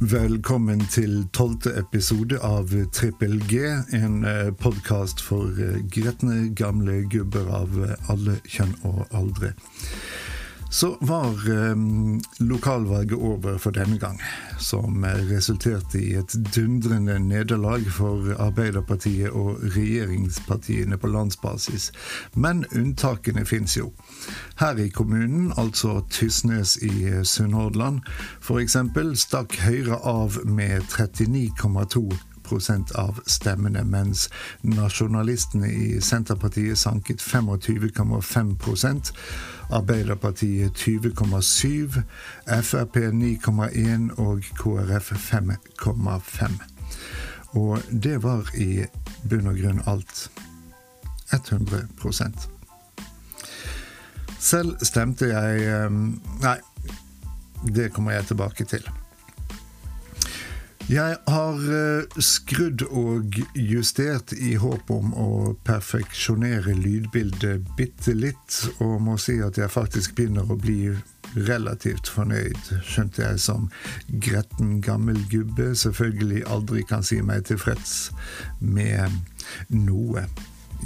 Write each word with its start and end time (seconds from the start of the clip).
Velkommen 0.00 0.78
til 0.94 1.24
tolvte 1.34 1.72
episode 1.74 2.38
av 2.46 2.70
Trippel 2.94 3.40
G, 3.50 3.64
en 3.98 4.20
podkast 4.62 5.18
for 5.18 5.58
gretne 5.90 6.52
gamle 6.54 7.00
gubber 7.10 7.50
av 7.50 7.74
alle 8.06 8.36
kjønn 8.46 8.76
og 8.86 9.00
aldre. 9.10 9.50
Så 10.70 10.96
var 11.00 11.28
eh, 11.28 11.76
lokalvalget 12.38 13.18
over 13.18 13.58
for 13.58 13.70
denne 13.70 13.98
gang, 13.98 14.20
som 14.58 15.04
resulterte 15.04 15.98
i 15.98 16.14
et 16.20 16.34
dundrende 16.56 17.18
nederlag 17.18 17.86
for 17.92 18.34
Arbeiderpartiet 18.36 19.30
og 19.32 19.62
regjeringspartiene 19.76 20.98
på 21.00 21.08
landsbasis. 21.08 21.90
Men 22.34 22.66
unntakene 22.76 23.46
fins 23.48 23.78
jo. 23.78 23.92
Her 24.60 24.76
i 24.76 24.88
kommunen, 24.88 25.52
altså 25.56 26.02
Tysnes 26.10 26.76
i 26.82 27.24
Sunnhordland, 27.24 28.00
f.eks. 28.42 28.76
stakk 29.24 29.56
Høyre 29.64 30.02
av 30.04 30.36
med 30.44 30.84
39,2 30.92 32.10
av 32.94 33.20
stemmene, 33.26 33.84
mens 33.84 34.28
nasjonalistene 34.62 35.68
i 35.68 36.00
Senterpartiet 36.00 36.78
sanket 36.78 37.20
25,5% 37.22 39.12
Arbeiderpartiet 39.70 40.72
20,7 40.72 42.02
Frp 42.46 42.96
9,1 42.96 44.10
og 44.16 44.44
KrF 44.56 45.12
5,5. 45.12 46.52
Og 47.50 47.78
det 48.04 48.22
var 48.22 48.48
i 48.56 48.84
bunn 49.28 49.50
og 49.50 49.58
grunn 49.60 49.82
alt. 49.86 50.30
100 51.32 51.88
Selv 54.40 54.78
stemte 54.82 55.28
jeg 55.28 55.66
eh, 55.68 55.90
Nei, 56.40 56.56
det 57.74 57.92
kommer 57.92 58.16
jeg 58.16 58.30
tilbake 58.30 58.64
til. 58.64 58.88
Jeg 60.88 61.18
har 61.28 61.64
eh, 61.68 62.20
skrudd 62.24 62.80
og 62.88 63.34
justert 63.52 64.32
i 64.32 64.54
håp 64.56 64.88
om 64.88 65.10
å 65.12 65.32
perfeksjonere 65.68 66.72
lydbildet 66.78 67.66
bitte 67.76 68.14
litt, 68.16 68.56
og 68.80 68.94
må 69.04 69.18
si 69.20 69.34
at 69.44 69.60
jeg 69.60 69.68
faktisk 69.68 70.14
begynner 70.16 70.48
å 70.48 70.56
bli 70.56 70.94
relativt 71.34 72.08
fornøyd, 72.08 72.70
skjønte 72.88 73.20
jeg 73.20 73.42
som 73.44 73.68
gretten 74.08 74.78
gammel 74.80 75.20
gubbe 75.28 75.74
selvfølgelig 75.76 76.46
aldri 76.48 76.86
kan 76.88 77.04
si 77.04 77.20
meg 77.20 77.44
tilfreds 77.50 78.08
med 78.64 79.12
noe, 79.68 80.24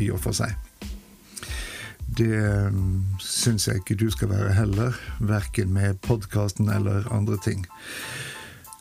i 0.03 0.11
og 0.11 0.19
for 0.27 0.35
seg. 0.35 0.59
Det 2.19 2.43
mm, 2.75 3.23
syns 3.23 3.71
jeg 3.71 3.85
ikke 3.85 4.01
du 4.03 4.09
skal 4.11 4.35
være 4.35 4.51
heller, 4.59 4.99
verken 5.23 5.71
med 5.79 6.03
podkasten 6.03 6.75
eller 6.75 7.07
andre 7.15 7.39
ting. 7.47 7.69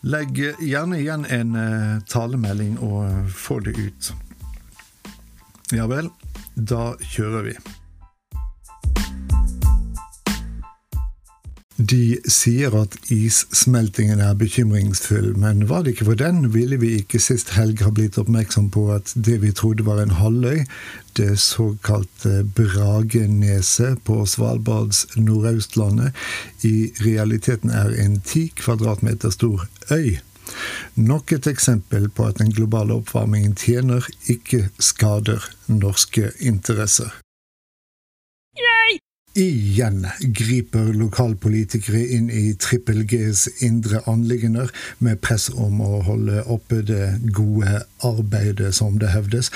Legg 0.02 0.40
gjerne 0.60 0.98
igjen 0.98 1.28
en 1.30 1.56
uh, 1.56 2.00
talemelding 2.10 2.80
og 2.82 3.30
få 3.30 3.60
det 3.62 3.76
ut. 3.78 4.14
Ja 5.72 5.86
vel, 5.88 6.10
da 6.56 6.96
kjører 7.14 7.46
vi. 7.52 7.60
De 11.82 12.20
sier 12.30 12.74
at 12.78 12.94
issmeltingen 13.14 14.20
er 14.22 14.36
bekymringsfull, 14.38 15.32
men 15.40 15.64
var 15.70 15.86
det 15.86 15.96
ikke 15.96 16.12
for 16.12 16.20
den, 16.20 16.44
ville 16.54 16.78
vi 16.82 16.92
ikke 17.00 17.22
sist 17.22 17.54
helg 17.56 17.82
ha 17.82 17.90
blitt 17.96 18.20
oppmerksom 18.22 18.68
på 18.74 18.84
at 18.94 19.14
det 19.16 19.40
vi 19.42 19.54
trodde 19.56 19.86
var 19.88 20.02
en 20.02 20.14
halvøy, 20.20 20.62
det 21.18 21.40
såkalte 21.42 22.44
Brageneset 22.58 24.04
på 24.06 24.20
Svalbards 24.30 25.08
Nordøstlandet, 25.18 26.14
i 26.68 26.92
realiteten 27.02 27.74
er 27.74 27.96
en 28.04 28.20
ti 28.26 28.50
kvadratmeter 28.62 29.34
stor 29.34 29.66
øy. 29.92 30.20
Nok 30.96 31.32
et 31.32 31.48
eksempel 31.48 32.10
på 32.10 32.28
at 32.28 32.40
den 32.40 32.52
globale 32.52 32.94
oppvarmingen 33.00 33.56
tjener, 33.56 34.08
ikke 34.28 34.70
skader 34.80 35.46
norske 35.68 36.32
interesser. 36.40 37.12
Igjen 39.32 40.04
griper 40.36 40.90
lokalpolitikere 40.92 42.02
inn 42.18 42.26
i 42.36 42.50
Trippel 42.60 43.06
Gs 43.08 43.46
indre 43.64 44.02
anliggender 44.12 44.74
med 45.00 45.22
press 45.24 45.46
om 45.56 45.80
å 45.80 46.02
holde 46.04 46.42
oppe 46.52 46.82
det 46.84 47.14
gode 47.32 47.86
arbeidet, 48.04 48.74
som 48.76 49.00
det 49.00 49.14
hevdes, 49.14 49.48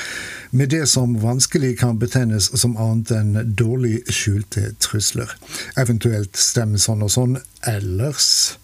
med 0.55 0.71
det 0.71 0.85
som 0.87 1.17
vanskelig 1.19 1.73
kan 1.81 1.99
betegnes 1.99 2.47
som 2.55 2.77
annet 2.79 3.11
enn 3.17 3.55
dårlig 3.59 4.05
skjulte 4.07 4.69
trusler. 4.79 5.35
Eventuelt 5.75 6.39
stemme 6.39 6.79
sånn 6.79 7.03
og 7.03 7.11
sånn 7.11 7.41
ellers. 7.67 8.55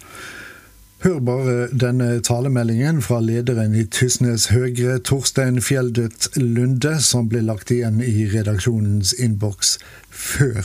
Hør 1.02 1.18
bare 1.26 1.54
denne 1.74 2.20
talemeldingen 2.22 3.00
fra 3.02 3.18
lederen 3.26 3.74
i 3.74 3.88
Tysnes 3.90 4.44
Høgre, 4.54 5.00
Torstein 5.02 5.56
Fjeldet 5.58 6.28
Lunde, 6.38 6.92
som 7.02 7.26
ble 7.32 7.42
lagt 7.42 7.72
igjen 7.74 8.04
i 8.06 8.28
redaksjonens 8.30 9.16
innboks 9.18 9.80
før 10.14 10.62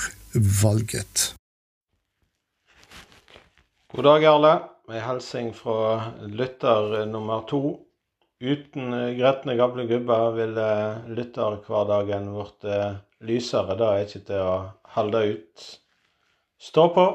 valget. 0.61 1.31
God 3.97 4.05
dag, 4.11 4.29
alle. 4.35 4.53
Med 4.93 5.01
hilsing 5.07 5.55
fra 5.57 6.13
lytter 6.29 7.07
nummer 7.09 7.49
to. 7.49 7.63
Uten 8.37 8.93
gretne 9.17 9.57
gamle 9.57 9.89
gubber 9.89 10.37
ville 10.37 10.71
lytterhverdagen 11.17 12.29
blitt 12.37 12.69
lysere. 13.25 13.81
Det 13.81 13.89
er 13.89 14.05
ikke 14.05 14.27
til 14.29 14.45
å 14.45 14.57
holde 14.99 15.29
ut. 15.33 15.71
Stå 16.61 16.93
på! 16.93 17.07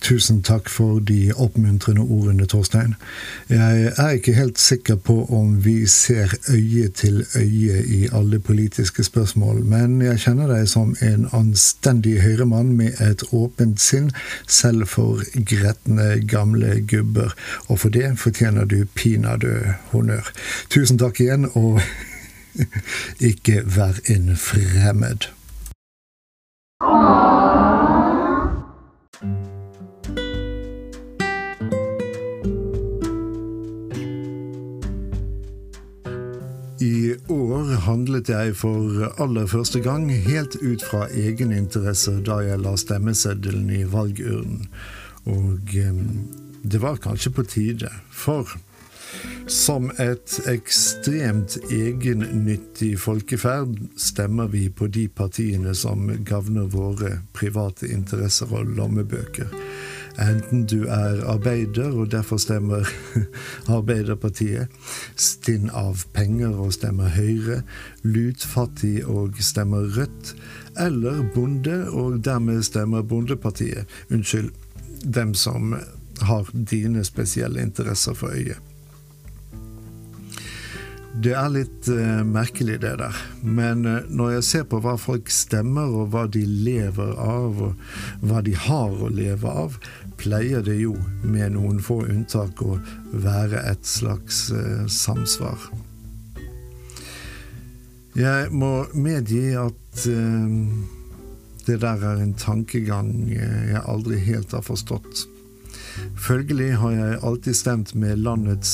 Tusen 0.00 0.42
takk 0.42 0.68
for 0.70 1.00
de 1.00 1.32
oppmuntrende 1.34 2.00
ordene, 2.00 2.46
Torstein. 2.46 2.94
Jeg 3.50 3.92
er 3.98 4.10
ikke 4.14 4.34
helt 4.36 4.58
sikker 4.58 4.96
på 4.96 5.16
om 5.34 5.64
vi 5.64 5.86
ser 5.86 6.34
øye 6.50 6.88
til 6.88 7.24
øye 7.36 7.82
i 7.84 8.08
alle 8.12 8.38
politiske 8.38 9.04
spørsmål, 9.04 9.64
men 9.64 10.02
jeg 10.02 10.20
kjenner 10.22 10.52
deg 10.54 10.68
som 10.70 10.94
en 11.02 11.26
anstendig 11.32 12.20
høyremann 12.22 12.76
med 12.78 13.00
et 13.02 13.24
åpent 13.32 13.80
sinn, 13.82 14.12
selv 14.46 14.86
for 14.86 15.24
gretne 15.34 16.22
gamle 16.28 16.78
gubber, 16.88 17.34
og 17.66 17.80
for 17.82 17.88
det 17.88 18.14
fortjener 18.18 18.64
du 18.64 18.84
pinadø 18.94 19.74
honnør. 19.90 20.30
Tusen 20.70 20.98
takk 20.98 21.20
igjen, 21.20 21.50
og 21.54 21.82
ikke 23.30 23.62
vær 23.66 23.98
en 24.06 24.36
fremmed. 24.36 25.32
Handlet 37.28 38.28
jeg 38.28 38.54
for 38.56 39.12
aller 39.20 39.46
første 39.46 39.80
gang 39.80 40.08
helt 40.10 40.56
ut 40.62 40.82
fra 40.82 41.08
egeninteresse 41.12 42.22
da 42.24 42.38
jeg 42.40 42.62
la 42.62 42.76
stemmeseddelen 42.76 43.68
i 43.70 43.84
valgurnen. 43.84 44.68
Og 45.28 45.74
det 46.62 46.80
var 46.80 46.96
kanskje 46.96 47.30
på 47.30 47.42
tide, 47.42 47.90
for 48.10 48.48
som 49.48 49.90
et 49.98 50.40
ekstremt 50.48 51.56
egennyttig 51.72 52.98
folkeferd 53.00 53.76
stemmer 53.96 54.48
vi 54.52 54.68
på 54.68 54.86
de 54.86 55.08
partiene 55.08 55.74
som 55.74 56.08
gagner 56.24 56.68
våre 56.72 57.18
private 57.32 57.88
interesser 57.88 58.52
og 58.52 58.68
lommebøker. 58.76 59.48
Enten 60.18 60.66
du 60.66 60.82
er 60.90 61.20
arbeider 61.30 61.92
og 61.94 62.10
derfor 62.10 62.40
stemmer 62.42 62.88
Arbeiderpartiet, 63.78 64.66
stinn 65.16 65.70
av 65.70 66.02
penger 66.16 66.58
og 66.58 66.72
stemmer 66.74 67.12
Høyre, 67.14 67.60
lutfattig 68.02 69.04
og 69.06 69.38
stemmer 69.42 69.86
Rødt, 69.94 70.34
eller 70.78 71.22
bonde 71.34 71.84
og 71.90 72.18
dermed 72.26 72.64
stemmer 72.66 73.06
Bondepartiet. 73.06 73.86
Unnskyld, 74.10 74.50
dem 75.04 75.34
som 75.38 75.76
har 76.26 76.50
dine 76.52 77.04
spesielle 77.06 77.62
interesser 77.62 78.18
for 78.18 78.34
øyet. 78.34 78.67
Det 81.18 81.32
er 81.34 81.48
litt 81.50 81.88
uh, 81.90 82.22
merkelig, 82.22 82.76
det 82.84 82.92
der. 83.00 83.16
Men 83.42 83.82
uh, 83.88 84.04
når 84.06 84.36
jeg 84.36 84.44
ser 84.46 84.66
på 84.70 84.78
hva 84.84 84.94
folk 85.00 85.30
stemmer, 85.34 85.90
og 85.90 86.12
hva 86.12 86.26
de 86.30 86.44
lever 86.46 87.14
av, 87.18 87.58
og 87.58 88.28
hva 88.28 88.42
de 88.46 88.54
har 88.54 88.94
å 88.94 89.10
leve 89.10 89.50
av, 89.50 89.80
pleier 90.20 90.62
det 90.62 90.76
jo, 90.78 90.94
med 91.24 91.56
noen 91.56 91.80
få 91.82 92.04
unntak, 92.06 92.62
å 92.62 92.78
være 93.10 93.64
et 93.66 93.88
slags 93.88 94.46
uh, 94.54 94.86
samsvar. 94.86 95.66
Jeg 98.18 98.50
må 98.54 98.72
medgi 98.98 99.52
at 99.58 100.06
det 101.68 101.76
der 101.82 102.02
er 102.02 102.22
en 102.22 102.32
tankegang 102.38 103.10
jeg 103.30 103.82
aldri 103.84 104.18
helt 104.24 104.54
har 104.56 104.64
forstått. 104.66 105.26
Følgelig 106.18 106.72
har 106.82 106.96
jeg 106.96 107.20
alltid 107.28 107.58
stemt 107.58 107.94
med 107.94 108.18
landets 108.24 108.72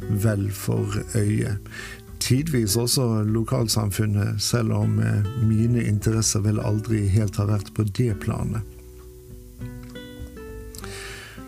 vel 0.00 0.50
for 0.52 0.98
øye. 1.14 1.56
Tidvis 2.24 2.76
også 2.80 3.24
lokalsamfunnet, 3.28 4.40
selv 4.42 4.72
om 4.72 4.98
eh, 4.98 5.26
mine 5.44 5.84
interesser 5.84 6.44
vel 6.44 6.60
aldri 6.60 7.06
helt 7.12 7.36
har 7.36 7.50
vært 7.50 7.74
på 7.76 7.84
det 7.84 8.14
planet. 8.24 8.62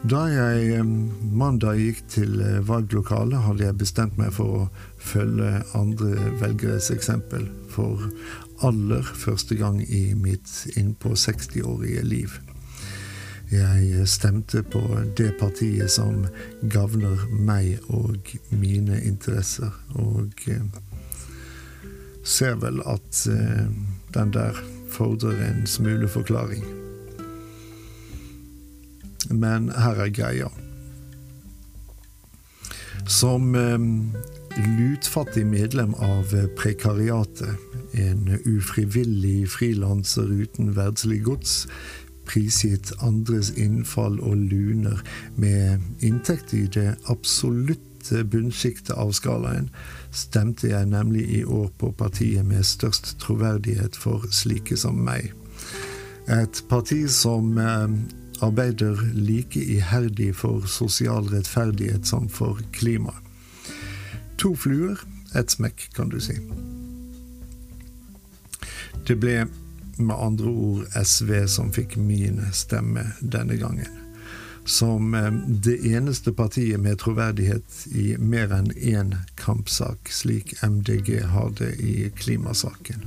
Da 0.07 0.27
jeg 0.31 0.85
mandag 1.35 1.81
gikk 1.81 2.03
til 2.13 2.37
valglokalet, 2.69 3.41
hadde 3.43 3.65
jeg 3.65 3.79
bestemt 3.81 4.19
meg 4.21 4.31
for 4.37 4.59
å 4.61 4.67
følge 5.03 5.65
andre 5.75 6.29
velgeres 6.39 6.93
eksempel 6.95 7.49
for 7.73 8.05
aller 8.67 9.03
første 9.03 9.59
gang 9.59 9.81
i 9.83 10.13
mitt 10.15 10.53
innpå 10.77 11.17
60-årige 11.19 12.05
liv. 12.07 12.37
Jeg 13.51 14.09
stemte 14.11 14.63
på 14.67 14.81
det 15.19 15.37
partiet 15.39 15.91
som 15.95 16.25
gagner 16.73 17.21
meg 17.31 17.79
og 17.87 18.33
mine 18.51 18.99
interesser, 19.07 19.71
og 19.95 20.35
ser 22.27 22.59
vel 22.59 22.83
at 22.83 23.23
den 24.17 24.33
der 24.35 24.59
fordrer 24.91 25.39
en 25.47 25.67
smule 25.67 26.09
forklaring. 26.11 26.65
Men 29.31 29.71
her 29.71 30.03
er 30.03 30.11
greia. 30.11 30.51
Som 33.07 33.55
lutfattig 34.57 35.47
medlem 35.47 35.95
av 36.03 36.35
prekariatet, 36.59 37.63
en 37.97 38.27
ufrivillig 38.45 39.47
frilanser 39.55 40.29
uten 40.43 40.75
verdslig 40.77 41.23
gods, 41.25 41.67
prisgitt 42.27 42.93
andres 43.05 43.53
innfall 43.57 44.19
og 44.21 44.37
luner, 44.51 45.03
med 45.37 45.81
inntekt 46.05 46.55
i 46.55 46.67
det 46.67 46.97
absolutte 47.13 48.23
bunnsjiktet 48.31 48.95
av 48.95 49.13
skalaen, 49.17 49.71
stemte 50.15 50.71
jeg 50.71 50.91
nemlig 50.91 51.27
i 51.41 51.43
år 51.45 51.71
på 51.79 51.91
partiet 51.99 52.47
med 52.47 52.67
størst 52.67 53.17
troverdighet 53.23 53.99
for 53.99 54.29
slike 54.31 54.79
som 54.79 55.01
meg. 55.07 55.33
Et 56.31 56.63
parti 56.71 57.05
som 57.11 57.55
arbeider 58.43 58.99
like 59.15 59.61
iherdig 59.61 60.35
for 60.37 60.67
sosial 60.67 61.29
rettferdighet 61.33 62.07
som 62.07 62.29
for 62.29 62.61
klima. 62.73 63.15
To 64.39 64.55
fluer, 64.57 65.01
ett 65.35 65.51
smekk, 65.51 65.89
kan 65.97 66.11
du 66.13 66.21
si. 66.21 66.37
Det 69.07 69.17
ble 69.23 69.47
med 69.97 70.17
andre 70.17 70.51
ord 70.51 70.87
SV 71.05 71.47
som 71.49 71.73
fikk 71.73 71.97
min 71.97 72.41
stemme 72.53 73.13
denne 73.21 73.57
gangen. 73.57 74.03
Som 74.67 75.15
det 75.63 75.77
eneste 75.87 76.33
partiet 76.35 76.81
med 76.83 76.99
troverdighet 76.99 77.85
i 77.95 78.17
mer 78.19 78.51
enn 78.57 78.73
én 78.75 79.15
kampsak, 79.39 80.11
slik 80.11 80.57
MDG 80.63 81.21
har 81.31 81.53
det 81.59 81.77
i 81.79 82.11
klimasaken. 82.17 83.05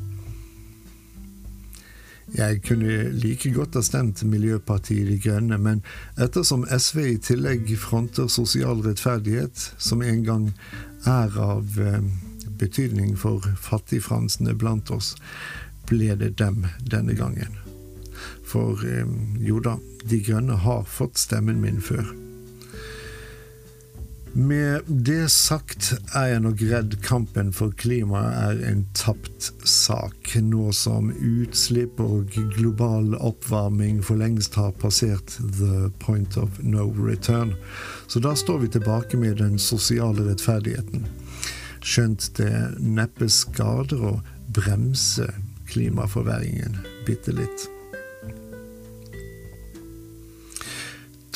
Jeg 2.37 2.61
kunne 2.61 3.09
like 3.17 3.51
godt 3.51 3.73
ha 3.73 3.81
stemt 3.81 4.21
Miljøpartiet 4.23 5.07
De 5.09 5.17
Grønne, 5.19 5.57
men 5.57 5.81
ettersom 6.21 6.67
SV 6.69 6.99
i 7.07 7.17
tillegg 7.25 7.71
fronter 7.81 8.29
sosial 8.29 8.83
rettferdighet, 8.85 9.71
som 9.77 10.03
en 10.05 10.23
gang 10.23 10.51
er 11.09 11.33
av 11.41 11.79
betydning 12.59 13.15
for 13.17 13.45
fattigfransene 13.63 14.53
blant 14.53 14.91
oss, 14.93 15.15
ble 15.89 16.15
det 16.19 16.35
dem 16.41 16.63
denne 16.79 17.17
gangen. 17.17 17.57
For 18.45 18.81
jo 19.43 19.59
da, 19.63 19.77
De 20.09 20.21
Grønne 20.23 20.57
har 20.63 20.87
fått 20.89 21.19
stemmen 21.21 21.61
min 21.61 21.81
før. 21.83 22.07
Med 24.33 24.81
det 24.85 25.31
sagt 25.33 25.95
er 26.13 26.27
jeg 26.29 26.41
nok 26.43 26.61
redd 26.69 26.91
kampen 27.01 27.49
for 27.55 27.73
klimaet 27.81 28.35
er 28.37 28.59
en 28.69 28.83
tapt 28.93 29.47
sak, 29.65 30.35
nå 30.45 30.69
som 30.75 31.09
utslipp 31.11 31.97
og 32.03 32.37
global 32.53 33.15
oppvarming 33.17 34.03
for 34.05 34.21
lengst 34.21 34.53
har 34.59 34.75
passert 34.77 35.33
the 35.57 35.89
point 35.99 36.37
of 36.37 36.61
no 36.61 36.91
return. 36.93 37.55
Så 38.07 38.21
da 38.21 38.35
står 38.37 38.59
vi 38.63 38.71
tilbake 38.77 39.17
med 39.17 39.41
den 39.41 39.57
sosiale 39.57 40.29
rettferdigheten. 40.29 41.09
Skjønt 41.81 42.29
det 42.37 42.53
neppe 42.79 43.31
skader 43.33 44.03
å 44.11 44.17
bremse 44.53 45.31
klimaforverringen 45.69 46.79
bitte 47.07 47.35
litt. 47.35 47.69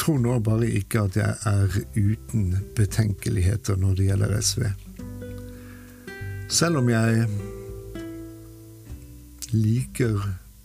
tror 0.03 0.19
nå 0.19 0.37
bare 0.43 0.67
ikke 0.67 1.05
at 1.07 1.15
jeg 1.15 1.35
er 1.47 1.75
uten 1.95 2.49
betenkeligheter 2.75 3.79
når 3.79 3.97
det 3.99 4.07
gjelder 4.09 4.37
SV. 4.41 4.63
Selv 6.51 6.81
om 6.81 6.89
jeg 6.91 7.27
liker 9.53 10.17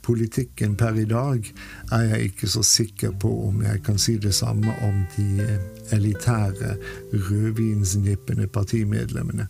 politikken 0.02 0.74
per 0.80 0.96
i 0.98 1.04
dag, 1.08 1.44
er 1.92 2.04
jeg 2.08 2.30
ikke 2.30 2.48
så 2.50 2.64
sikker 2.64 3.12
på 3.20 3.30
om 3.50 3.62
jeg 3.62 3.82
kan 3.86 4.00
si 4.00 4.16
det 4.18 4.34
samme 4.34 4.74
om 4.82 5.02
de 5.16 5.58
elitære, 5.94 6.74
rødvinsnippende 7.12 8.48
partimedlemmene 8.48 9.48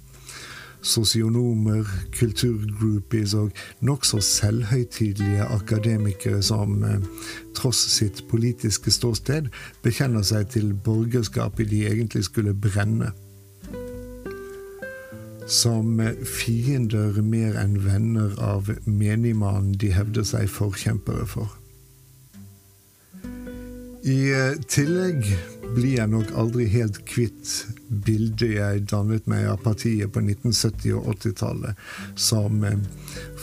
sosionomer, 0.82 1.84
kulturgroupies 2.14 3.34
og 3.34 3.50
nokså 3.80 4.20
selvhøytidelige 4.24 5.46
akademikere 5.54 6.42
som, 6.42 6.78
tross 7.58 7.80
sitt 7.96 8.24
politiske 8.30 8.92
ståsted, 8.94 9.50
bekjenner 9.82 10.26
seg 10.26 10.50
til 10.54 10.74
borgerskapet 10.74 11.70
de 11.70 11.84
egentlig 11.90 12.24
skulle 12.28 12.54
brenne. 12.54 13.12
Som 15.48 15.96
fiender 16.28 17.22
mer 17.24 17.56
enn 17.58 17.78
venner 17.84 18.36
av 18.44 18.68
menigmannen 18.84 19.78
de 19.80 19.94
hevder 19.96 20.26
seg 20.28 20.50
forkjempere 20.52 21.24
for. 21.26 21.57
I 24.08 24.54
tillegg 24.70 25.26
blir 25.74 25.98
jeg 25.98 26.08
nok 26.08 26.30
aldri 26.40 26.64
helt 26.72 27.00
kvitt 27.08 27.50
bildet 28.06 28.54
jeg 28.54 28.84
dannet 28.88 29.26
meg 29.28 29.44
av 29.50 29.58
partiet 29.66 30.14
på 30.14 30.22
1970- 30.22 30.94
og 30.96 31.10
80-tallet 31.12 31.82
som 32.28 32.62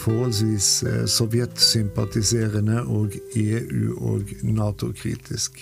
forholdsvis 0.01 0.69
sovjetsympatiserende 1.11 2.81
og 2.81 3.13
EU- 3.35 3.99
og 4.13 4.33
Nato-kritisk. 4.47 5.61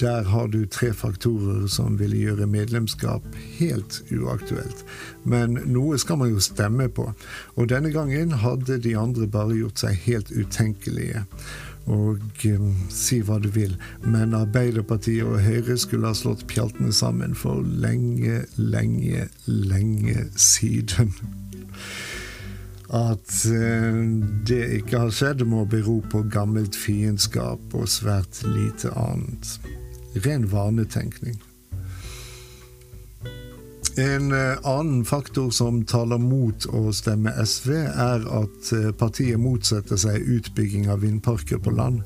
Der 0.00 0.22
har 0.32 0.48
du 0.50 0.64
tre 0.66 0.90
faktorer 0.96 1.68
som 1.70 1.94
ville 2.00 2.18
gjøre 2.18 2.48
medlemskap 2.50 3.26
helt 3.58 4.00
uaktuelt. 4.10 4.82
Men 5.22 5.60
noe 5.70 5.98
skal 6.02 6.18
man 6.22 6.32
jo 6.32 6.42
stemme 6.42 6.88
på, 6.90 7.10
og 7.54 7.68
denne 7.70 7.92
gangen 7.94 8.34
hadde 8.42 8.80
de 8.82 8.96
andre 8.98 9.28
bare 9.30 9.60
gjort 9.60 9.84
seg 9.84 10.00
helt 10.08 10.32
utenkelige. 10.34 11.26
Og 11.86 12.18
um, 12.50 12.70
si 12.90 13.20
hva 13.22 13.38
du 13.38 13.46
vil, 13.54 13.76
men 14.02 14.34
Arbeiderpartiet 14.34 15.26
og 15.26 15.38
Høyre 15.44 15.76
skulle 15.78 16.10
ha 16.10 16.18
slått 16.18 16.46
pjaltene 16.50 16.90
sammen 16.94 17.36
for 17.38 17.62
lenge, 17.62 18.42
lenge, 18.58 19.28
lenge 19.46 20.26
siden. 20.34 21.14
At 22.90 23.38
uh, 23.50 24.02
det 24.50 24.62
ikke 24.80 25.04
har 25.04 25.14
skjedd, 25.14 25.46
må 25.46 25.62
bero 25.70 26.00
på 26.10 26.24
gammelt 26.32 26.74
fiendskap 26.78 27.74
og 27.78 27.90
svært 27.90 28.42
lite 28.50 28.90
annet. 28.98 29.58
Ren 30.26 30.50
vanetenkning. 30.50 31.38
En 33.98 34.32
annen 34.62 35.04
faktor 35.04 35.50
som 35.50 35.78
taler 35.88 36.18
mot 36.20 36.66
å 36.68 36.90
stemme 36.92 37.32
SV, 37.40 37.70
er 37.88 38.26
at 38.28 38.72
partiet 39.00 39.40
motsetter 39.40 39.96
seg 39.96 40.26
utbygging 40.36 40.90
av 40.92 41.00
vindparker 41.00 41.62
på 41.64 41.72
land, 41.72 42.02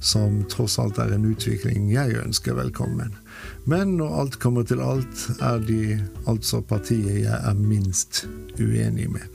som 0.00 0.40
tross 0.48 0.78
alt 0.80 0.96
er 1.02 1.12
en 1.12 1.26
utvikling 1.28 1.90
jeg 1.92 2.16
ønsker 2.22 2.56
velkommen. 2.56 3.12
Men 3.68 3.98
når 3.98 4.16
alt 4.22 4.40
kommer 4.40 4.64
til 4.64 4.80
alt, 4.80 5.26
er 5.44 5.60
de 5.68 5.98
altså 6.30 6.62
partiet 6.64 7.20
jeg 7.26 7.36
er 7.36 7.60
minst 7.60 8.24
uenig 8.56 9.10
med. 9.12 9.28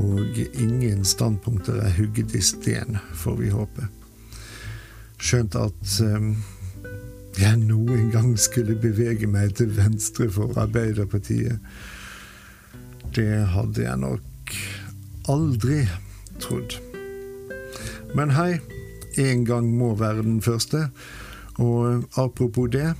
Og 0.00 0.40
ingen 0.56 1.04
standpunkter 1.04 1.82
er 1.84 1.96
hugget 1.98 2.32
i 2.32 2.40
sten, 2.40 2.96
får 3.12 3.40
vi 3.42 3.52
håpe. 3.52 3.90
Skjønt 5.20 5.56
at 5.58 5.98
jeg 7.40 7.58
noen 7.60 8.10
gang 8.12 8.32
skulle 8.40 8.76
bevege 8.80 9.28
meg 9.28 9.56
til 9.58 9.70
venstre 9.76 10.28
for 10.32 10.56
Arbeiderpartiet. 10.60 11.58
Det 13.16 13.44
hadde 13.52 13.84
jeg 13.84 14.00
nok 14.00 14.54
aldri 15.32 15.82
trodd. 16.40 16.78
Men 18.16 18.32
hei, 18.36 18.58
en 19.20 19.44
gang 19.48 19.68
må 19.76 19.94
være 19.98 20.24
den 20.24 20.40
første. 20.44 20.88
Og 21.60 22.04
apropos 22.16 22.70
det 22.72 22.94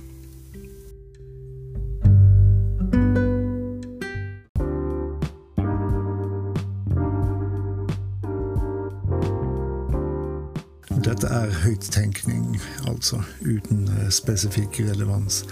er 11.37 11.53
høyttenkning, 11.63 12.57
altså, 12.89 13.19
uten 13.41 13.87
spesifikk 14.13 14.79
relevans. 14.79 15.43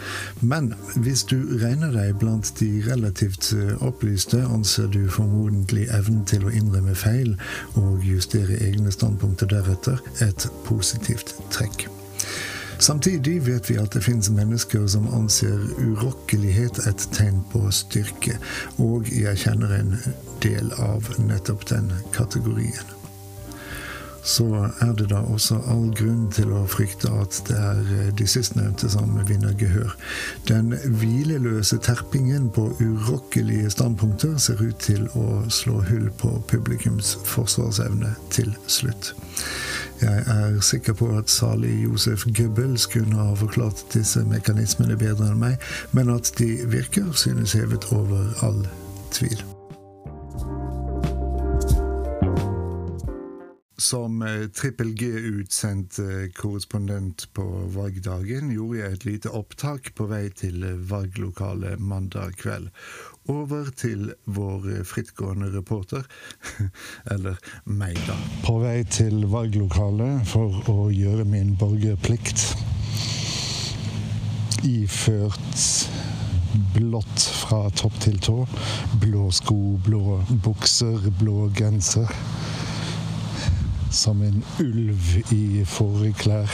Men 0.42 0.74
hvis 0.96 1.24
du 1.30 1.38
regner 1.62 1.94
deg 1.96 2.18
blant 2.22 2.51
de 2.60 2.70
relativt 2.88 3.51
opplyste, 3.86 4.42
anser 4.46 4.89
du 4.94 5.06
formodentlig 5.12 5.88
evnen 5.94 6.25
til 6.30 6.48
å 6.48 6.54
innrømme 6.54 6.96
feil 6.98 7.36
og 7.80 8.06
justere 8.06 8.60
egne 8.65 8.94
standpunkter 8.94 9.50
deretter 9.51 10.01
et 10.25 10.48
positivt 10.65 11.36
trekk. 11.54 11.88
Samtidig 12.80 13.38
vet 13.46 13.70
vi 13.70 13.77
at 13.80 13.94
det 13.96 14.04
finnes 14.04 14.30
mennesker 14.30 14.84
som 14.92 15.08
anser 15.15 15.62
urokkelighet 15.80 16.82
et 16.89 17.08
tegn 17.15 17.39
på 17.54 17.63
styrke, 17.72 18.36
og 18.84 19.08
jeg 19.13 19.46
kjenner 19.46 19.77
en 19.80 19.96
del 20.44 20.74
av 20.84 21.08
nettopp 21.24 21.63
den 21.72 21.89
kategorien 22.15 22.96
så 24.25 24.46
er 24.82 24.94
det 24.98 25.10
da 25.12 25.22
også 25.22 25.60
all 25.70 25.91
grunn 25.96 26.25
til 26.34 26.50
å 26.55 26.63
frykte 26.70 27.12
at 27.22 27.38
det 27.46 27.58
er 27.60 27.82
eh, 27.94 28.12
de 28.17 28.25
sistnevnte 28.29 28.89
som 28.89 29.13
vinner 29.29 29.53
gehør. 29.60 29.94
Den 30.50 30.74
hvileløse 31.00 31.77
terpingen 31.86 32.50
på 32.55 32.67
urokkelige 32.82 33.70
standpunkter 33.77 34.38
ser 34.41 34.62
ut 34.65 34.82
til 34.82 35.05
å 35.13 35.46
slå 35.53 35.77
hull 35.91 36.10
på 36.17 36.34
publikums 36.50 37.15
forsvarsevne 37.29 38.15
til 38.34 38.53
slutt. 38.67 39.13
Jeg 40.01 40.24
er 40.27 40.60
sikker 40.65 40.98
på 40.98 41.12
at 41.17 41.29
salig 41.32 41.84
Josef 41.84 42.25
Goebbels 42.25 42.89
kunne 42.91 43.15
ha 43.15 43.36
forklart 43.39 43.86
disse 43.94 44.25
mekanismene 44.27 44.98
bedre 45.00 45.32
enn 45.32 45.41
meg, 45.46 45.70
men 45.96 46.12
at 46.12 46.34
de 46.41 46.58
virker, 46.67 47.13
synes 47.15 47.55
hevet 47.55 47.91
over 47.96 48.34
all 48.44 48.65
tvil. 49.15 49.55
Som 53.86 54.22
eh, 54.22 54.48
Trippel 54.48 54.94
G-utsendt 54.98 56.00
eh, 56.00 56.32
korrespondent 56.34 57.27
på 57.34 57.44
valgdagen 57.75 58.50
gjorde 58.50 58.80
jeg 58.80 58.96
et 58.96 59.06
lite 59.06 59.34
opptak 59.38 59.92
på 59.98 60.08
vei 60.10 60.24
til 60.34 60.63
eh, 60.65 60.80
valglokalet 60.89 61.77
mandag 61.77 62.34
kveld. 62.39 62.72
Over 63.30 63.70
til 63.77 64.08
vår 64.25 64.65
frittgående 64.89 65.51
reporter, 65.54 66.08
eller 67.13 67.38
meg, 67.65 68.00
da. 68.08 68.18
På 68.48 68.58
vei 68.63 68.80
til 68.89 69.27
valglokalet 69.30 70.25
for 70.34 70.72
å 70.72 70.89
gjøre 70.89 71.27
min 71.30 71.54
borgerplikt. 71.62 72.48
Iført 74.65 75.62
blått 76.74 77.30
fra 77.44 77.68
topp 77.77 78.01
til 78.01 78.18
tå. 78.32 78.39
Blå 79.04 79.30
sko, 79.36 79.60
blå 79.86 80.24
bukser, 80.48 81.12
blå 81.22 81.51
genser 81.54 82.10
som 83.96 84.22
en 84.22 84.44
ulv 84.60 85.34
i 85.34 85.64
fåreklær. 85.66 86.52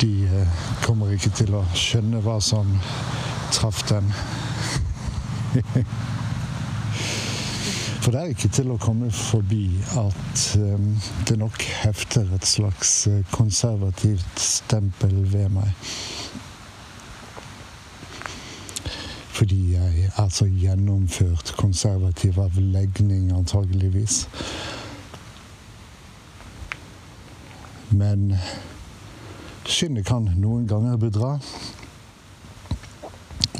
De 0.00 0.24
eh, 0.24 0.48
kommer 0.84 1.12
ikke 1.12 1.30
til 1.36 1.54
å 1.56 1.62
skjønne 1.76 2.20
hva 2.24 2.40
som 2.44 2.72
traff 3.52 3.82
dem. 3.90 4.12
For 8.06 8.14
det 8.14 8.20
er 8.20 8.30
ikke 8.30 8.52
til 8.54 8.68
å 8.70 8.78
komme 8.78 9.08
forbi 9.10 9.80
at 9.98 10.42
um, 10.60 10.92
det 11.26 11.36
nok 11.40 11.64
hefter 11.82 12.28
et 12.36 12.46
slags 12.46 12.92
eh, 13.10 13.24
konservativt 13.34 14.38
stempel 14.38 15.16
ved 15.32 15.48
meg. 15.56 15.72
Fordi 19.36 19.72
jeg 19.74 20.10
er 20.16 20.28
så 20.32 20.46
gjennomført 20.48 21.50
konservativ 21.58 22.38
av 22.40 22.54
legning, 22.56 23.32
antageligvis. 23.36 24.22
Men 27.90 28.32
skinnet 29.68 30.06
kan 30.08 30.30
noen 30.40 30.64
ganger 30.70 30.96
bedra. 30.96 31.34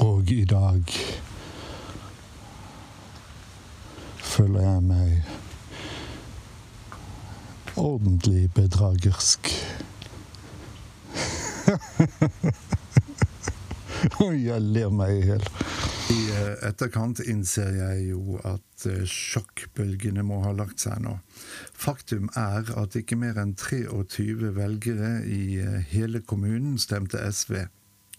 Og 0.01 0.31
i 0.33 0.45
dag 0.49 0.81
føler 4.17 4.61
jeg 4.65 4.81
meg 4.89 5.21
ordentlig 7.77 8.49
bedragersk. 8.57 9.53
Oi, 14.25 14.45
jeg 14.45 14.61
ler 14.61 14.89
meg 14.93 15.15
i 15.17 15.23
hjel. 15.25 15.43
I 16.07 16.19
eh, 16.31 16.53
etterkant 16.69 17.19
innser 17.27 17.73
jeg 17.75 18.03
jo 18.13 18.37
at 18.47 18.85
eh, 18.87 19.01
sjokkbølgene 19.11 20.23
må 20.23 20.37
ha 20.45 20.53
lagt 20.55 20.85
seg 20.85 21.01
nå. 21.03 21.17
Faktum 21.75 22.29
er 22.39 22.69
at 22.79 22.95
ikke 22.95 23.17
mer 23.19 23.39
enn 23.41 23.55
23 23.59 24.53
velgere 24.55 25.11
i 25.27 25.57
eh, 25.59 25.81
hele 25.91 26.21
kommunen 26.23 26.77
stemte 26.79 27.19
SV 27.27 27.65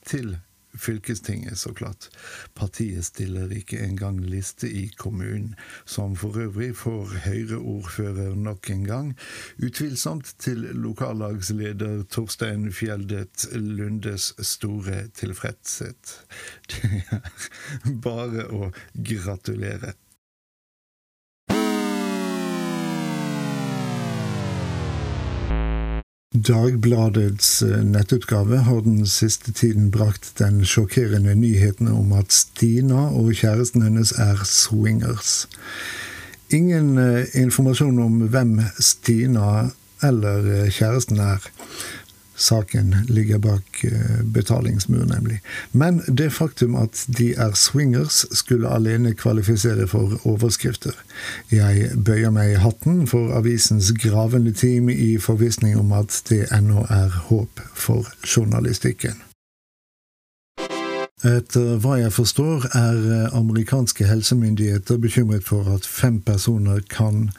til 0.05 0.37
fylkestinget, 0.75 1.59
så 1.59 1.73
klart. 1.75 2.09
Partiet 2.55 3.05
stiller 3.05 3.53
ikke 3.55 3.81
engang 3.81 4.21
liste 4.21 4.71
i 4.71 4.89
kommunen, 4.97 5.55
som 5.85 6.17
for 6.17 6.39
øvrig 6.39 6.75
får 6.77 7.15
Høyre-ordfører 7.25 8.35
nok 8.35 8.71
en 8.71 8.85
gang, 8.85 9.15
utvilsomt 9.63 10.35
til 10.39 10.67
lokallagsleder 10.75 12.03
Torstein 12.11 12.73
Fjeldet 12.73 13.49
Lundes 13.53 14.35
store 14.41 15.09
tilfredshet. 15.15 16.19
Det 16.69 17.03
er 17.13 17.97
bare 18.03 18.49
å 18.53 18.71
gratulere. 18.95 19.95
Dagbladets 26.47 27.63
eh, 27.63 27.81
nettutgave 27.83 28.59
har 28.67 28.81
den 28.85 29.07
siste 29.07 29.53
tiden 29.53 29.91
brakt 29.91 30.35
den 30.39 30.61
sjokkerende 30.67 31.35
nyheten 31.35 31.89
om 31.89 32.13
at 32.13 32.33
Stina 32.33 33.09
og 33.09 33.33
kjæresten 33.41 33.83
hennes 33.83 34.13
er 34.13 34.43
swingers. 34.45 35.49
Ingen 36.55 36.99
eh, 36.99 37.27
informasjon 37.35 37.99
om 38.05 38.21
hvem 38.31 38.61
Stina 38.79 39.71
eller 40.05 40.47
eh, 40.53 40.71
kjæresten 40.71 41.19
er. 41.21 41.49
Saken 42.39 42.95
ligger 43.09 43.39
bak 43.43 43.83
betalingsmuren, 43.83 44.69
betalingsmur, 44.89 45.05
nemlig. 45.05 45.41
Men 45.73 46.03
det 46.19 46.33
faktum 46.33 46.75
at 46.75 47.05
de 47.19 47.35
er 47.35 47.55
swingers, 47.55 48.27
skulle 48.37 48.69
alene 48.69 49.15
kvalifisere 49.15 49.87
for 49.87 50.21
overskrifter. 50.27 50.95
Jeg 51.51 51.91
bøyer 52.05 52.31
meg 52.31 52.53
i 52.53 52.61
hatten 52.63 53.07
for 53.07 53.33
avisens 53.37 53.93
gravende 53.93 54.53
team 54.53 54.89
i 54.89 55.19
forvissning 55.19 55.79
om 55.79 55.93
at 55.93 56.23
det 56.29 56.47
ennå 56.53 56.87
er 56.91 57.09
håp 57.29 57.61
for 57.75 58.07
journalistikken. 58.37 59.23
Etter 61.27 61.81
hva 61.83 61.97
jeg 61.99 62.13
forstår, 62.15 62.69
er 62.79 62.99
eh, 63.11 63.35
amerikanske 63.35 64.07
helsemyndigheter 64.07 65.01
bekymret 65.03 65.49
for 65.49 65.67
at 65.75 65.87
fem 65.87 66.21
personer 66.23 66.79
kan, 66.91 67.31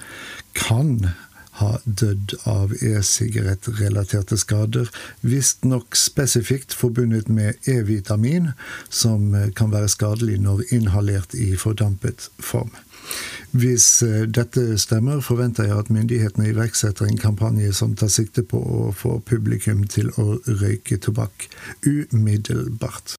kan 0.52 1.14
ha 1.60 1.72
dødd 1.86 2.36
av 2.50 2.74
e-sigarettrelaterte 2.80 4.38
skader, 4.40 4.90
visstnok 5.22 5.98
spesifikt 5.98 6.76
forbundet 6.76 7.30
med 7.30 7.60
E-vitamin, 7.70 8.54
som 8.90 9.34
eh, 9.36 9.50
kan 9.56 9.74
være 9.76 9.92
skadelig 9.92 10.40
når 10.44 10.66
inhalert 10.76 11.36
i 11.36 11.54
fordampet 11.60 12.30
form. 12.40 12.72
Hvis 13.52 13.88
eh, 14.06 14.26
dette 14.30 14.78
stemmer, 14.82 15.24
forventer 15.26 15.70
jeg 15.70 15.84
at 15.84 15.94
myndighetene 15.94 16.52
iverksetter 16.52 17.10
en 17.10 17.22
kampanje 17.22 17.74
som 17.74 17.96
tar 17.98 18.12
sikte 18.14 18.46
på 18.46 18.60
å 18.60 18.90
få 18.96 19.18
publikum 19.26 19.88
til 19.90 20.14
å 20.22 20.38
røyke 20.48 21.02
tobakk 21.02 21.50
umiddelbart. 21.86 23.19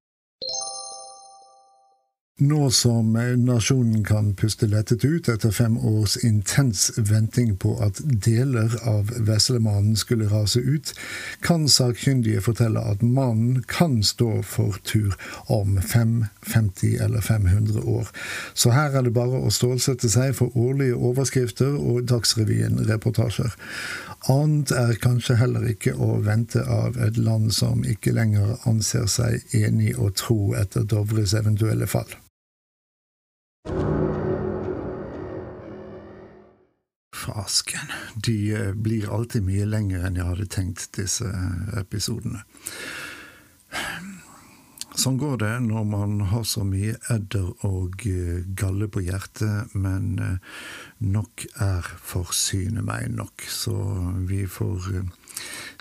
Nå 2.41 2.71
som 2.71 3.13
nasjonen 3.37 4.03
kan 4.03 4.31
puste 4.35 4.65
lettet 4.65 5.03
ut 5.05 5.27
etter 5.29 5.51
fem 5.53 5.75
års 5.77 6.15
intens 6.25 6.87
venting 6.97 7.51
på 7.61 7.75
at 7.85 7.99
deler 8.01 8.73
av 8.89 9.11
Veslemannen 9.27 9.93
skulle 9.95 10.25
rase 10.31 10.59
ut, 10.59 10.89
kan 11.45 11.67
sakkyndige 11.69 12.41
fortelle 12.41 12.81
at 12.81 13.03
mannen 13.05 13.59
kan 13.69 13.99
stå 14.01 14.39
for 14.41 14.79
tur 14.89 15.13
om 15.53 15.77
5, 15.81 16.15
50 16.41 16.95
eller 17.05 17.21
500 17.21 17.83
år. 17.85 18.09
Så 18.53 18.73
her 18.73 18.97
er 18.97 19.05
det 19.05 19.13
bare 19.13 19.43
å 19.45 19.53
stålsette 19.53 20.09
seg 20.09 20.33
for 20.39 20.57
årlige 20.57 20.97
overskrifter 20.97 21.77
og 21.77 22.09
Dagsrevyen-reportasjer. 22.09 23.53
Annet 24.33 24.73
er 24.73 24.97
kanskje 25.05 25.37
heller 25.37 25.69
ikke 25.75 25.93
å 25.93 26.17
vente 26.25 26.65
av 26.65 26.97
et 26.97 27.21
land 27.21 27.53
som 27.53 27.85
ikke 27.85 28.17
lenger 28.17 28.57
anser 28.65 29.05
seg 29.05 29.45
enig 29.61 29.93
og 29.99 30.17
tro 30.25 30.55
etter 30.57 30.89
Dovres 30.89 31.37
eventuelle 31.37 31.85
fall. 31.85 32.09
Fasken. 37.21 37.91
De 38.15 38.51
eh, 38.53 38.73
blir 38.73 39.13
alltid 39.13 39.45
mye 39.45 39.67
lengre 39.69 40.05
enn 40.07 40.17
jeg 40.17 40.27
hadde 40.27 40.49
tenkt, 40.51 40.89
disse 40.97 41.27
eh, 41.29 41.79
episodene. 41.81 42.41
Sånn 44.91 45.15
går 45.21 45.37
det 45.39 45.51
når 45.63 45.85
man 45.87 46.17
har 46.33 46.43
så 46.45 46.65
mye 46.67 46.97
edder 47.13 47.53
og 47.67 48.03
eh, 48.09 48.41
galle 48.57 48.89
på 48.91 49.03
hjertet, 49.05 49.71
men 49.77 50.39
nok 50.99 51.45
er 51.63 51.87
for 52.11 52.33
syne 52.35 52.83
meg 52.85 53.07
nok, 53.13 53.45
så 53.47 53.77
vi 54.27 54.43
får 54.49 54.91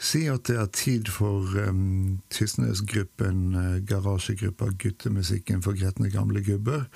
si 0.01 0.27
at 0.31 0.47
det 0.49 0.57
er 0.61 0.73
tid 0.73 1.11
for 1.13 1.45
um, 1.67 2.21
Tysnes-gruppen, 2.33 3.83
garasjegruppa 3.85 4.71
Guttemusikken 4.81 5.61
for 5.67 5.77
gretne 5.77 6.13
gamle 6.15 6.45
gubber 6.47 6.87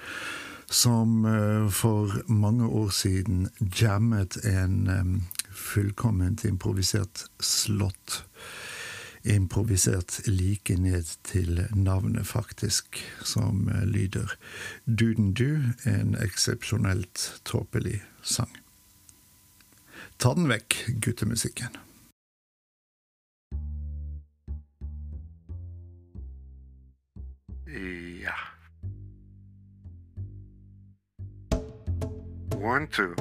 som 0.75 1.25
eh, 1.25 1.71
for 1.71 2.31
mange 2.31 2.67
år 2.67 2.91
siden 2.91 3.49
jammet 3.81 4.37
en 4.45 5.23
fullkomment 5.55 6.45
improvisert 6.45 7.25
slott. 7.41 8.25
Improvisert 9.23 10.21
like 10.27 10.77
ned 10.77 11.05
til 11.25 11.63
navnet, 11.73 12.27
faktisk, 12.27 12.99
som 13.23 13.71
lyder 13.85 14.35
Duden-du, 14.85 15.73
en 15.87 16.17
eksepsjonelt 16.21 17.41
tåpelig 17.45 18.03
sang. 18.23 18.53
Ta 20.19 20.35
den 20.37 20.51
vekk, 20.51 20.77
guttemusikken. 21.01 21.79
Ja. 28.25 28.54
One, 32.65 32.87
two. 32.87 33.15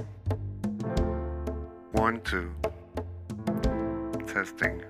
One, 1.92 2.22
two. 2.22 2.50
Testing. 4.26 4.82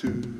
two. 0.00 0.35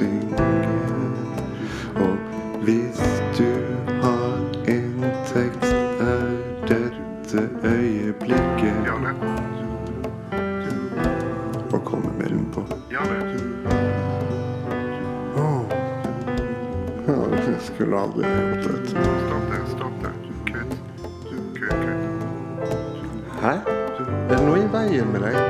Synge. 0.00 0.36
Og 1.96 2.16
hvis 2.62 3.00
du 3.38 3.52
har 4.02 4.36
en 4.68 5.04
tekst, 5.26 5.74
er 6.00 6.36
dette 6.68 7.48
øyeblikket 7.64 8.74
å 11.72 11.78
komme 11.84 12.14
mellom 12.16 12.46
på. 12.54 12.64
Oh. 15.36 15.62
Ja, 17.08 17.18
jeg 17.36 17.60
skulle 17.68 18.00
aldri 18.00 18.24
gjort 18.24 18.64
dette. 18.70 18.88
Stopp 18.96 19.52
det, 19.52 19.62
stopp 19.76 20.02
det. 20.02 20.16
Kutt. 20.50 20.72
Kutt, 21.60 21.80
kutt. 21.84 22.02
Hæ? 23.44 23.56
Er 23.60 24.36
det 24.36 24.44
noe 24.48 24.60
i 24.64 24.68
veien 24.72 25.12
med 25.12 25.28
deg? 25.28 25.49